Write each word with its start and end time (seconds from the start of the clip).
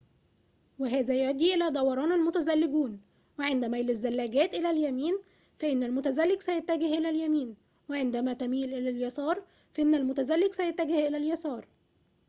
وهذا 0.79 1.23
يؤدي 1.25 1.53
إلى 1.53 1.71
دوران 1.71 2.11
المتزلجون 2.11 3.01
وعند 3.39 3.65
ميل 3.65 3.89
الزلاجات 3.89 4.53
إلى 4.55 4.69
اليمين 4.69 5.19
فإن 5.57 5.83
المتزلج 5.83 6.39
سيتجه 6.39 6.97
إلى 6.97 7.09
اليمين 7.09 7.55
وعندما 7.89 8.33
تميل 8.33 8.73
إلى 8.73 8.89
اليسار 8.89 9.43
فإن 9.71 9.95
المتزلج 9.95 10.51
سيتجه 10.51 11.07
إلى 11.07 11.17
اليسار 11.17 11.67